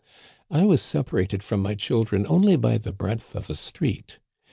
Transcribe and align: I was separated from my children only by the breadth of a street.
I 0.49 0.65
was 0.65 0.81
separated 0.81 1.43
from 1.43 1.61
my 1.61 1.75
children 1.75 2.25
only 2.27 2.55
by 2.55 2.79
the 2.79 2.91
breadth 2.91 3.35
of 3.35 3.51
a 3.51 3.53
street. 3.53 4.17